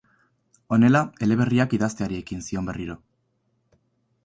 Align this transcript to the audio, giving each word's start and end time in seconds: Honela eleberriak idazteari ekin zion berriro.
Honela 0.77 1.01
eleberriak 1.27 1.77
idazteari 1.79 2.19
ekin 2.23 2.43
zion 2.47 2.73
berriro. 2.73 2.99